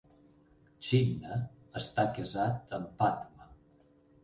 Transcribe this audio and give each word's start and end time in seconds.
Chinna 0.87 1.37
està 1.81 2.07
casat 2.17 2.75
amb 2.81 2.91
Padma. 3.03 3.49